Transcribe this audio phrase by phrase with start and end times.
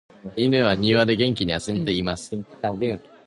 [0.35, 2.33] 犬は庭で元気に遊んでいます。